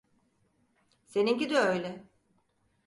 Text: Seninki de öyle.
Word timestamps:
Seninki 1.05 1.49
de 1.49 1.57
öyle. 1.59 2.03